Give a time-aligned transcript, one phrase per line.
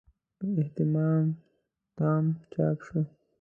[0.37, 1.25] په اهتمام
[1.97, 2.99] تام چاپ شو.